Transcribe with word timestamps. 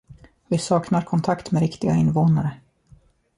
Vi 0.47 0.57
saknar 0.57 1.01
kontakt 1.05 1.51
med 1.51 1.61
riktiga 1.61 1.93
invånare. 1.95 2.57